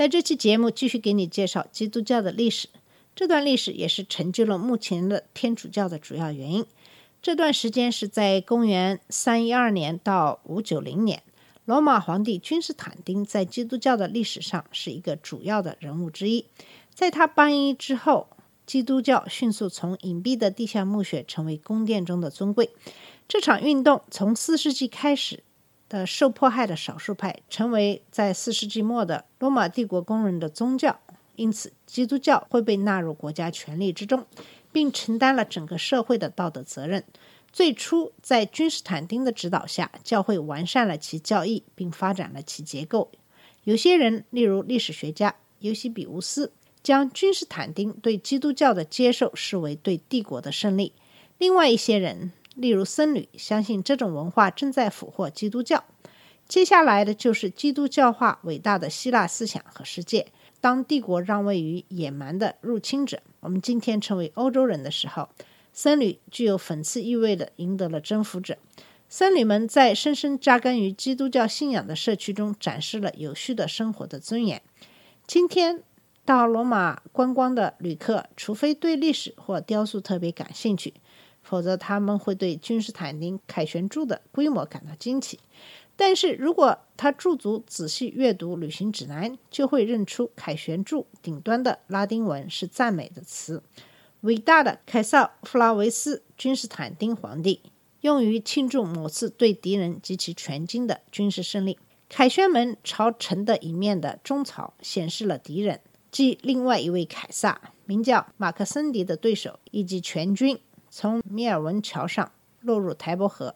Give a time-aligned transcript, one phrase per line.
[0.00, 2.70] 在这期节目继续给你介绍基督教的历史。
[3.14, 6.64] 这段历史也是成就了目前的天主教的主要原因。
[7.20, 11.22] 这段时间是在公元三一二年到五九零年，
[11.66, 16.46] 罗马皇帝君士坦丁在基督教的历史上是一个主要的人物之一。
[16.94, 18.28] 在他颁衣之后，
[18.64, 22.70] 基督教迅速从隐蔽的地下墓穴成为宫殿中的尊贵。
[23.28, 25.44] 这场运动从四世纪开始
[25.90, 30.98] 的受迫害的少数派，成为在四世纪末的罗马帝国公认的宗教。
[31.36, 34.26] 因此，基督教会被纳入国家权力之中，
[34.70, 37.04] 并承担了整个社会的道德责任。
[37.52, 43.10] 最初，在君士坦丁的指导下，教会完善了其教义，并发展了其结构。
[43.64, 50.92] 有些人，例如历史学家尤西比乌斯，将君士坦丁对基督教的接受视为对帝国的胜利；
[51.38, 55.84] 另外一些人，例如僧侣，相信这种文化正在俘获基督教。
[56.48, 60.26] 接下来的就是基督教化伟大的希腊思想和世界。
[60.60, 65.28] 当帝国让位于野蛮的入侵者，我们今天称为欧洲人的时候，
[65.72, 68.58] 僧侣具有讽刺意味的赢得了征服者。
[69.08, 74.60] 僧侣们在深深扎根于基督教信仰的社区中，展示了有序的生活的尊严。
[75.26, 75.82] 今天
[76.24, 80.94] 到罗马观光的旅客，除非对历史或雕塑特别感兴趣，
[81.50, 85.40] 否则他们会对君士坦丁凯旋柱的规模感到惊奇。
[85.96, 93.64] 但是如果他驻足仔细阅读旅行指南，就会认出凯旋柱顶端的拉丁文是赞美的词。
[94.20, 97.60] 伟大的凯撒弗拉维斯君士坦丁皇帝，
[98.02, 101.76] 用于庆祝某次对敌人及其全军的军事胜利。
[102.08, 105.80] 凯旋门朝城的一面的中槽显示了敌人，
[106.12, 110.58] 即另外一位凯撒，名叫马克森迪的对手以及全军
[110.90, 113.54] 从米尔文桥上落入台伯河。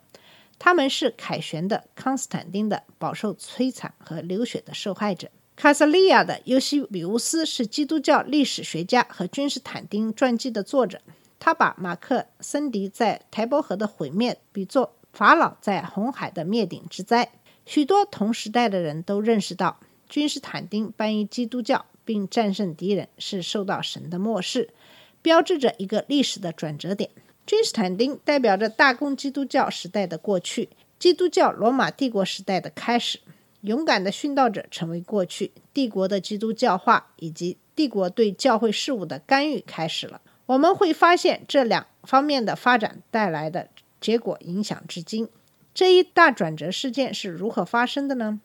[0.59, 5.29] 他们是凯旋的康斯坦丁的饱受摧残和流血的受害者。
[5.57, 11.01] 卡萨利亚的尤西比乌斯是基督教历史学家和君士坦丁传记的作者。
[11.39, 17.33] 他把马克森迪在台伯河的毁灭比作法老在红海的灭顶之灾。
[17.67, 19.79] 许多同时代的人都认识到，
[20.09, 24.71] 君士坦丁搬移基督教并战胜敌人是受到神的漠视，
[25.21, 27.11] 标志着一个历史的转折点。
[27.47, 33.21] 君士坦丁代表着大公基督教时代的过去，基督教罗马帝国时代的开始。
[33.61, 40.21] 勇敢的殉道者成为过去，帝国的基督教化以及帝国对教会事务的干预开始了。
[40.47, 43.69] 我们会发现这两方面的发展带来的
[44.01, 45.29] 结果影响至今。
[45.73, 48.41] 这一大转折事件是如何发生的呢？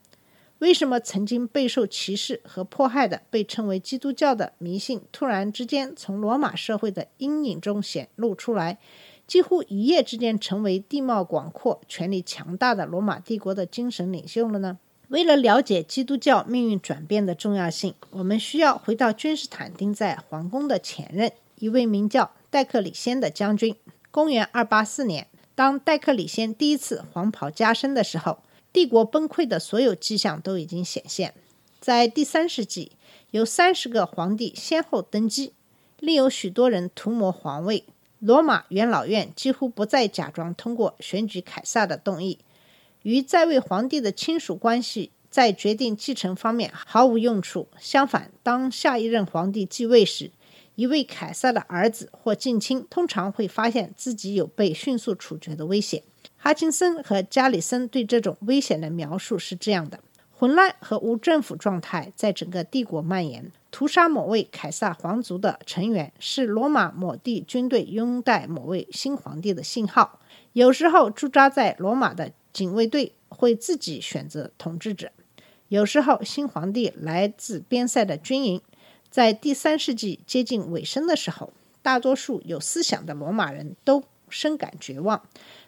[0.59, 8.77] 为什么曾经备受歧视和迫害的被称为基督教的迷信，突然之间从罗马社会的阴影中显露出来，
[9.25, 14.77] 几乎一夜之间成为地貌广阔、权力强大的罗马帝国的精神领袖了呢？
[15.07, 23.73] 为了了解基督教命运转变的重要性，我们需要回到君士坦丁在皇宫的前任，一位名叫戴克里先的将军。
[24.11, 28.39] 公元284年，当戴克里先第一次黄袍加身的时候。
[28.71, 31.33] 帝国崩溃的所有迹象都已经显现。
[31.79, 32.91] 在第三世纪，
[33.31, 35.53] 有三十个皇帝先后登基，
[35.99, 37.85] 另有许多人图谋皇位。
[38.19, 42.37] 罗马元老院几乎不再假装通过选举凯撒的动议，
[43.03, 47.69] 与在位皇帝的亲属关系在决定继承方面毫无用处。
[47.79, 50.31] 相反，当下一任皇帝继位时，
[50.75, 56.03] 一位凯撒的儿子或近亲通常会发现自己有被迅速处决的危险。
[56.41, 59.99] 哈金森和加里森对这种危险的描述是这样的：
[60.31, 63.51] 混乱和无政府状态在整个帝国蔓延。
[63.71, 70.19] 屠杀某位凯撒皇族的成员是罗马某地军队拥戴某位新皇帝的信号。
[70.53, 75.09] 有时候驻扎在罗马的警卫队会自己选择统治者；
[75.67, 78.61] 有时候新皇帝来自边塞的军营。
[79.11, 85.21] 在第三世纪接近尾声的时候，大多数有思想的罗马人都深感绝望。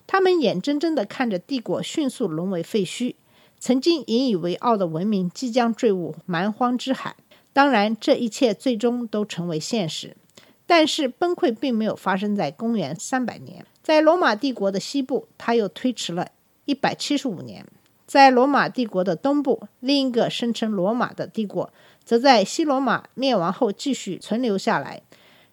[0.08, 3.16] 他们眼睁睁地看着帝国迅速沦为废墟，
[3.60, 7.16] 曾经引以为傲的文明即将坠入蛮荒之海。
[7.54, 10.16] 当然，这一切最终都成为现实。
[10.66, 16.30] 但是，崩溃并没有发生在公元三百年，在罗马帝国的西部，它又推迟了
[16.63, 17.66] 一百七十五年。
[18.08, 21.72] 在罗马帝国的东部，另一个声称罗马的帝国，
[22.04, 25.02] 则在西罗马灭亡后继续存留下来，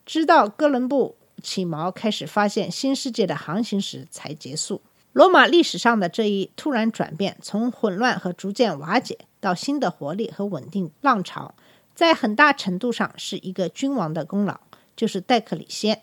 [0.06, 4.80] 直到哥伦布起锚开始发现新世界的航行时才结束。
[5.12, 11.54] 罗马历史上的这一突然转变，从混乱和逐渐瓦解到新的活力和稳定浪潮，
[11.94, 14.60] 在很大程度上是一个君王的功劳，
[14.94, 16.02] 就是戴克里先。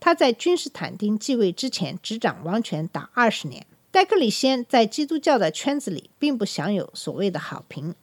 [0.00, 3.66] 他在君士坦丁继位之前执掌王权达二十年。
[3.90, 7.94] 戴克里先在基督教的圈子里并不享有所谓的好评，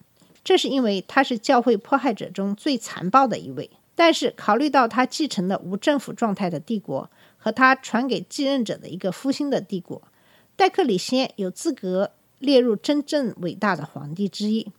[0.44, 3.70] 这是因为他是教会迫害者中最残暴的一位。
[3.96, 10.02] 但是考虑到他继承的无政府状态的帝国和他传给继任者的一个复兴的帝国，
[10.56, 14.72] 戴克里先有资格列入真正伟大的皇帝之一。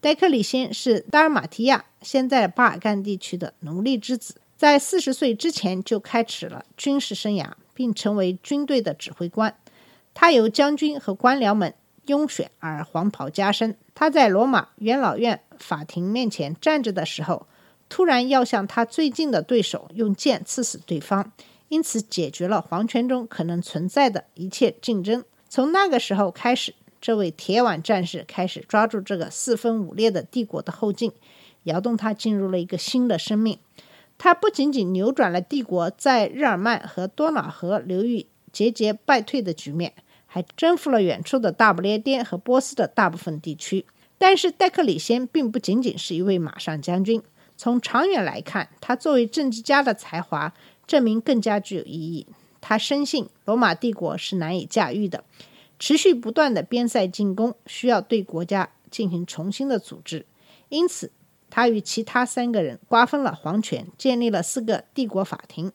[0.00, 9.56] 戴克里先是达尔马提亚（现在巴尔干地区）的奴隶之子，在四十岁之前就开始了军事生涯，并成为军队的指挥官。
[10.14, 11.74] 他由将军和官僚们
[12.06, 13.76] 拥选而黄袍加身。
[13.94, 17.46] 他在罗马元老院法庭面前站着的时候，
[17.88, 21.32] 突然要向他最近的对手用剑刺死对方，
[21.68, 25.24] 因此解决了皇权中可能存在的一切竞争。
[25.48, 31.12] 从那个时候开始，这位铁腕战士开始抓住这个四分五裂的帝国的后劲，
[31.64, 33.58] 摇动他进入了一个新的生命。
[34.18, 39.94] 他不仅仅扭转了帝国在日耳曼和多瑙河流域节节败退的局面。
[40.30, 43.86] 还征服了远处的大不列颠和波斯的大部分地区。
[44.18, 47.22] 但是戴克里先并不仅仅是一位马上将军，
[47.58, 50.54] 从长远来看，他作为政治家的才华
[50.86, 52.26] 证明更加具有意义。
[52.60, 55.24] 他深信罗马帝国是难以驾驭的，
[55.78, 60.24] 持续不断的边塞进攻需要对国家进行重新的组织，
[60.68, 61.10] 因此
[61.50, 65.72] 他与其他三个人瓜分了皇权，建立了四个帝国法庭。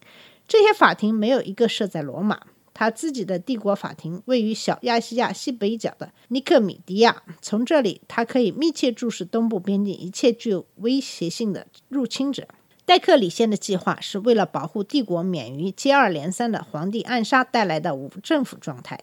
[0.47, 2.41] 这些法庭没有一个设在罗马。
[2.73, 12.47] 他自己的帝国法庭位于小亚细亚西北角的尼克米迪亚，从这里他可以密切注视东部边境一切具有威胁性的入侵者。
[12.85, 18.99] 戴克里先的计划是为了保护帝国免于接二连三的皇帝暗杀带来的无政府状态。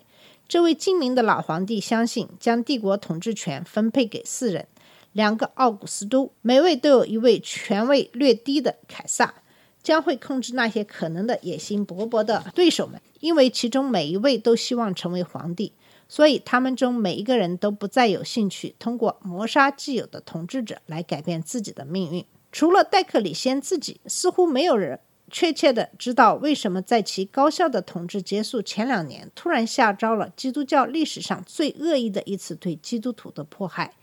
[0.47, 4.67] 这位精明的老皇帝相信，将帝国统治权分配给四人：
[5.13, 9.35] 两个奥古斯都，每位都有一位权位略低的凯撒。
[9.83, 15.73] 将会控制那些可能的野心勃勃的对手们，因为其中每一位都希望成为皇帝，
[16.09, 22.25] 所以他们中每一个人都不再有兴趣通过谋杀既有的统治者来改变自己的命运。
[22.53, 25.01] 除了戴克里先自己，似乎没有人
[25.31, 33.95] 确切的知道为什么在其高效的统治结束前两年，突然下诏了基督教历史上最恶意的一次对基督徒的迫害。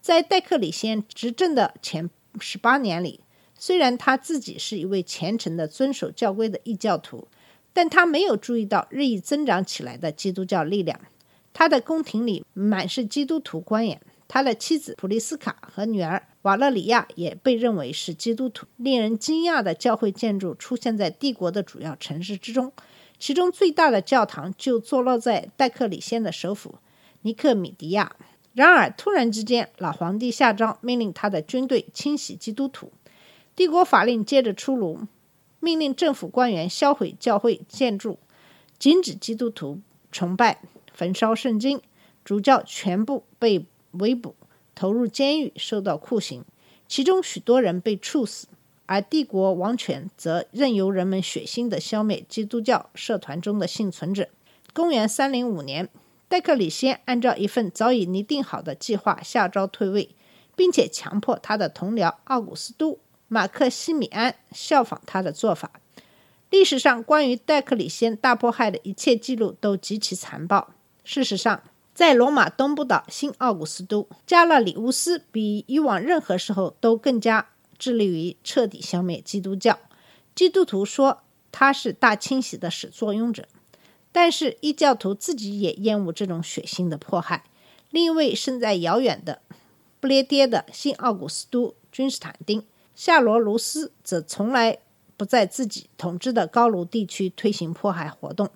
[0.00, 2.08] 在戴克里先执政的前
[2.40, 3.20] 十八年里。
[3.58, 7.28] 虽然他自己是一位虔诚的遵守教规的异教徒，
[7.72, 10.98] 但他没有注意到日益增长起来的基督教力量。
[11.52, 18.66] 他的宫廷里满是基督徒官员，他的妻子普利斯卡和女儿瓦勒里亚也被认为是基督徒。
[18.76, 22.72] 令人惊讶的教会建筑出现在帝国的主要城市之中，
[23.18, 26.76] 其中最大的教堂就坐落在戴克里先的首府
[27.22, 28.14] 尼克米迪亚。
[28.54, 32.90] 然而，突然之间，老皇帝下诏命令他的军队清洗基督徒。
[33.58, 35.00] 帝国法令接着出炉，
[35.58, 38.20] 命令政府官员销毁教会建筑，
[38.78, 39.80] 禁止基督徒
[40.12, 40.62] 崇拜，
[40.92, 41.82] 焚烧圣经，
[42.24, 44.36] 主教全部被围捕，
[44.76, 46.44] 投入监狱，受到酷刑，
[46.86, 48.46] 其中许多人被处死。
[48.86, 54.28] 而帝国王权则任由人们血腥地消灭基督教社团中的幸存者。
[54.72, 55.88] 公元三零五年，
[56.28, 60.10] 戴克里先按照一份早已拟定好的计划下诏退位，
[60.54, 63.00] 并且强迫他的同僚奥古斯都。
[63.28, 65.70] 马克西米安效仿他的做法。
[66.50, 70.70] 历史上关于戴克里先大迫害的一切记录都极其残暴。
[71.04, 71.62] 事实上，
[71.94, 79.78] 在罗马东部的新奥古斯都，加勒里乌斯比以往任何时候都更加致力于彻底消灭基督教。
[80.34, 83.46] 基督徒说他是大清洗的始作俑者，
[84.10, 87.44] 但是异教徒自己也厌恶这种血腥的迫害。
[87.90, 89.42] 另一位身在遥远的
[89.98, 92.64] 不列颠的新奥古斯都君士坦丁。
[92.98, 94.78] 夏罗卢斯则从来
[95.16, 98.50] 不在自己统治的高卢地区推行迫害活动，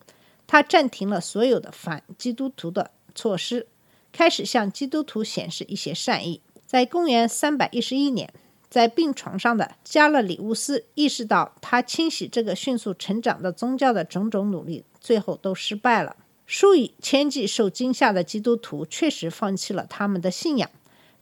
[0.49, 3.69] 他暂停了所有的反基督徒的措施，
[4.11, 6.41] 开始向基督徒显示一些善意。
[6.67, 8.35] 在公元311年，
[8.69, 16.17] 在病床上的加勒里乌斯意识到，他清洗这个迅速成长的宗教的种种努力最后都失败了。
[16.47, 20.69] 数以千计受惊吓的基督徒确实放弃了他们的信仰，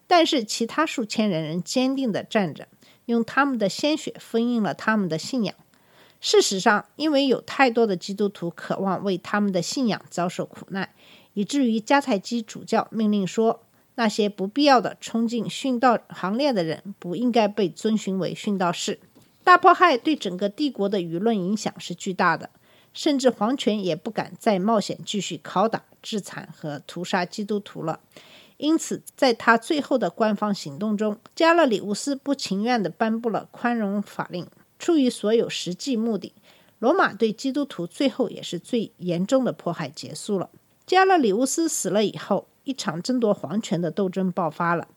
[0.06, 2.66] 但是其他数千人仍坚定地站着。
[3.10, 5.54] 用他们的鲜血封印了他们的信仰。
[6.20, 10.90] 事实上，因为有太多的基督徒渴望为他们的信仰遭受苦难，
[11.32, 13.62] 以至于迦太基主教命令说，
[13.94, 19.00] 那些不必要的冲进殉道行列的人不应该被遵循为殉道士。
[19.42, 22.50] 大迫害对整个帝国的舆论影响是巨大的，
[22.92, 28.00] 甚至皇权也不敢再冒险继续拷打、致残和屠杀基督徒了。
[28.60, 34.46] 因此，在他最后的官方行动中，加勒里乌斯不情愿地颁布了宽容法令。
[34.78, 36.34] 出于所有实际目的，
[36.78, 40.50] 罗马对基督徒最后也是最严重的迫害结束了。
[40.86, 44.88] 加勒里乌斯死了以后，一场争夺皇权的斗争爆发了。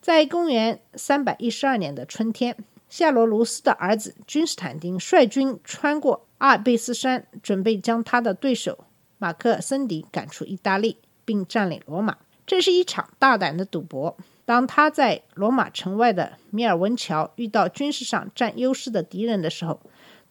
[0.00, 2.56] 在公元312年的春天，
[2.88, 8.86] 夏罗卢斯的儿子君士坦丁率军穿过阿尔卑斯山，准备将他的对手
[9.18, 12.16] 马克森迪赶出意大利，并占领罗马。
[12.46, 14.16] 这是一场大胆的赌博。
[14.44, 19.80] 当他在罗马城外的米尔文桥遇到军事上占优势的敌人的时候，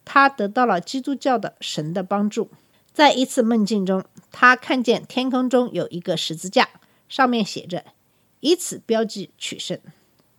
[0.04, 2.50] 他得到了基督教的神的帮助。
[2.92, 6.68] 在一次梦境中，他看见天空中有一个十字架，
[7.08, 7.84] 上面写着
[8.40, 9.78] “以此标记取胜”，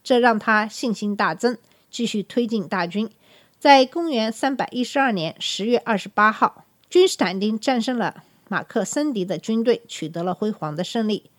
[0.03, 1.57] 这让他信心大增，
[1.89, 3.09] 继续推进大军。
[3.57, 11.31] 在公元312年10月28号，君士坦丁战胜了马克森迪的军队，取得了辉煌的胜利。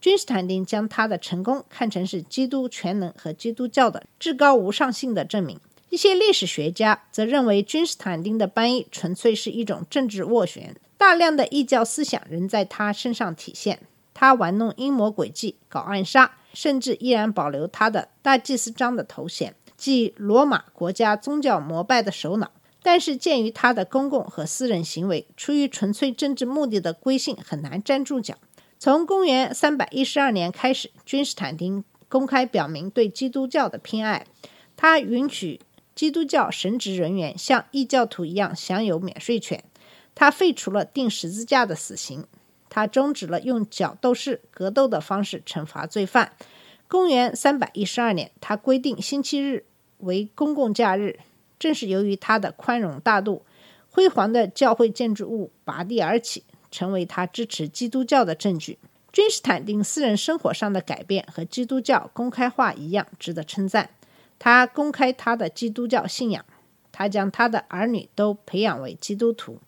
[0.00, 5.60] 君士坦丁将他的成功看成是基督全能和基督教的至高无上性的证明。
[5.90, 13.80] 一些历史学家则认为，君士坦丁的颁役纯粹是一种政治斡旋，大量的异教思想仍在他身上体现。
[14.14, 22.52] 他玩弄阴谋诡计，搞暗杀，甚至依然保留他的大祭司章的头衔，即罗马国家宗教膜拜的首脑。
[22.82, 28.36] 但是，鉴于他的公共和私人行为，出于纯粹政治目的的归信很难站住脚。
[28.82, 34.24] 从公元312年开始，君士坦丁公开表明对基督教的偏爱。
[34.74, 35.60] 他允许
[35.94, 39.62] 基督教神职人员像异教徒一样享有免税权。
[40.14, 42.24] 他废除了钉十字架的死刑。
[42.70, 46.32] 他终止了用角斗士格斗的方式惩罚罪犯。
[46.88, 49.66] 公元312年，他规定星期日
[49.98, 51.20] 为公共假日。
[51.58, 53.44] 正是由于他的宽容大度，
[53.90, 56.44] 辉煌的教会建筑物拔地而起。
[56.70, 58.78] 成为他支持基督教的证据。
[59.12, 63.90] 君士坦丁私人生活上的改变和基督教公开化一样值得称赞。
[64.38, 66.44] 他公开他的基督教信仰，
[66.92, 69.58] 他将他的儿女都培养为基督徒，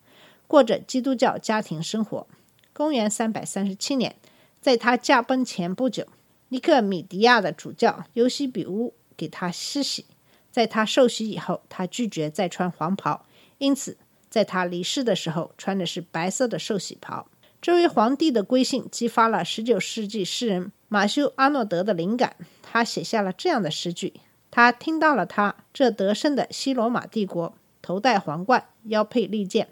[0.47, 2.25] 过着基督教家庭生活。
[2.71, 4.15] 公元337年，
[4.61, 6.07] 在他驾崩前不久，
[6.47, 10.05] 尼克米迪亚的主教尤西比乌给他施洗。
[10.49, 13.25] 在他受洗以后，他拒绝再穿黄袍，
[13.57, 13.97] 因此。
[14.33, 17.27] 在他离世的时候，穿的是白色的寿喜袍。
[17.61, 24.13] 这位皇帝的归信激发了19世纪诗人马修·阿诺德的灵感，他写下了这样的诗句：
[24.49, 29.67] 他听到了他这得胜的西罗马帝国，头戴皇冠，腰佩利剑，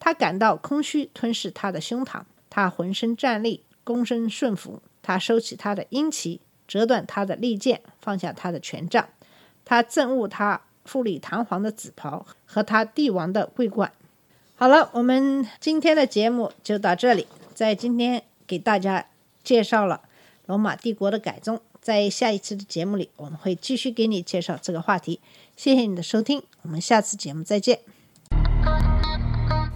[0.00, 4.82] 他感到空虚吞噬他的胸膛，他浑身站立，躬身顺服。
[5.02, 9.08] 他收起他的鹰旗，折断他的利剑，放下他的权杖。
[9.64, 13.92] 他憎恶他富丽堂皇的紫袍和他帝王的桂冠。
[14.60, 17.26] 好了，我们今天的节目就到这里。
[17.54, 19.06] 在今天给大家
[19.42, 20.02] 介绍了
[20.44, 25.18] 罗马帝国的改宗，在下一期的节目里，我们会继续给你介绍这个话题。
[25.56, 27.80] 谢谢你的收听，我们下次节目再见。